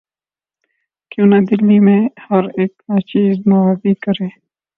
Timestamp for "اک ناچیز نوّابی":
2.61-3.93